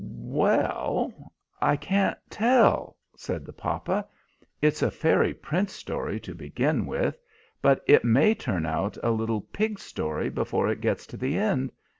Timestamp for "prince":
5.31-5.73